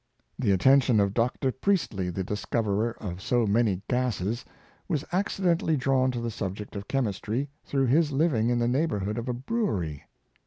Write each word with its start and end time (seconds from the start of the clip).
The 0.39 0.49
attention 0.51 0.99
of 0.99 1.13
Dr. 1.13 1.51
Priestly, 1.51 2.09
the 2.09 2.23
discoverer 2.23 2.97
of 2.99 3.21
so 3.21 3.45
many 3.45 3.83
gases, 3.87 4.43
was 4.87 5.05
accidentally 5.11 5.77
drawn 5.77 6.09
to 6.09 6.19
the 6.19 6.31
subject 6.31 6.75
of 6.75 6.87
chemistry 6.87 7.51
through 7.65 7.85
his 7.85 8.11
living 8.11 8.49
in 8.49 8.57
the 8.57 8.67
neighborhood 8.67 9.19
of 9.19 9.29
a 9.29 9.33
brewery. 9.33 10.05